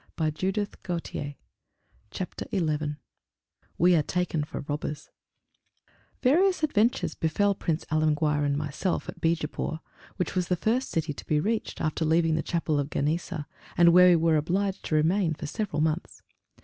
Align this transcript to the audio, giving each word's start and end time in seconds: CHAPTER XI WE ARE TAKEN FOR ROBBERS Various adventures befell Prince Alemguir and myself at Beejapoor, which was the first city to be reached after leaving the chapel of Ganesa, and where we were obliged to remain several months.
CHAPTER 0.19 1.35
XI 2.51 2.97
WE 3.77 3.95
ARE 3.95 4.01
TAKEN 4.01 4.43
FOR 4.45 4.61
ROBBERS 4.67 5.11
Various 6.23 6.63
adventures 6.63 7.13
befell 7.13 7.53
Prince 7.53 7.85
Alemguir 7.91 8.43
and 8.43 8.57
myself 8.57 9.07
at 9.07 9.21
Beejapoor, 9.21 9.79
which 10.15 10.33
was 10.33 10.47
the 10.47 10.55
first 10.55 10.89
city 10.89 11.13
to 11.13 11.25
be 11.27 11.39
reached 11.39 11.79
after 11.79 12.03
leaving 12.03 12.33
the 12.33 12.41
chapel 12.41 12.79
of 12.79 12.89
Ganesa, 12.89 13.45
and 13.77 13.89
where 13.93 14.09
we 14.09 14.15
were 14.15 14.37
obliged 14.37 14.83
to 14.85 14.95
remain 14.95 15.35
several 15.45 15.83
months. 15.83 16.23